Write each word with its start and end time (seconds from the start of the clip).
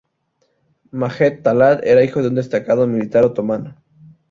Mehmet 1.03 1.37
Talat 1.43 1.83
era 1.85 2.03
hijo 2.03 2.23
de 2.23 2.29
un 2.29 2.33
destacado 2.33 2.87
militar 2.87 3.23
otomano. 3.23 3.75